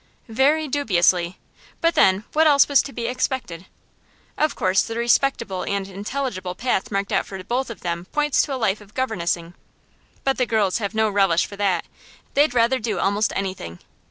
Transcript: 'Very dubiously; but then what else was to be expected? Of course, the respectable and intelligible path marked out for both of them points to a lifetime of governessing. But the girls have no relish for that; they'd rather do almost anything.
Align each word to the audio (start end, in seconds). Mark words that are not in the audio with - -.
'Very 0.27 0.67
dubiously; 0.67 1.37
but 1.79 1.93
then 1.93 2.23
what 2.33 2.47
else 2.47 2.67
was 2.67 2.81
to 2.81 2.91
be 2.91 3.05
expected? 3.05 3.67
Of 4.35 4.55
course, 4.55 4.81
the 4.81 4.97
respectable 4.97 5.61
and 5.61 5.87
intelligible 5.87 6.55
path 6.55 6.89
marked 6.89 7.11
out 7.11 7.27
for 7.27 7.43
both 7.43 7.69
of 7.69 7.81
them 7.81 8.05
points 8.05 8.41
to 8.41 8.53
a 8.55 8.57
lifetime 8.57 8.85
of 8.85 8.95
governessing. 8.95 9.53
But 10.23 10.39
the 10.39 10.47
girls 10.47 10.79
have 10.79 10.95
no 10.95 11.07
relish 11.07 11.45
for 11.45 11.55
that; 11.57 11.85
they'd 12.33 12.55
rather 12.55 12.79
do 12.79 12.97
almost 12.97 13.31
anything. 13.35 13.77